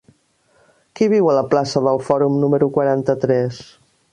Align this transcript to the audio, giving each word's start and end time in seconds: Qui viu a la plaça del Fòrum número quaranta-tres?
Qui 0.99 1.09
viu 1.11 1.29
a 1.33 1.35
la 1.39 1.43
plaça 1.51 1.83
del 1.89 2.01
Fòrum 2.07 2.41
número 2.45 2.71
quaranta-tres? 2.79 3.61